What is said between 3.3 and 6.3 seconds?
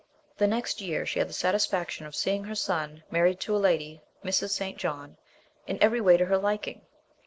to a lady (Mrs. St. John) in every way to